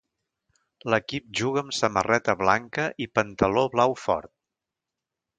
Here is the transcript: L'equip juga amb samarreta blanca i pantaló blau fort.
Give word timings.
L'equip 0.93 1.25
juga 1.39 1.61
amb 1.65 1.75
samarreta 1.79 2.35
blanca 2.39 2.85
i 3.07 3.07
pantaló 3.19 3.67
blau 3.75 3.93
fort. 4.05 4.33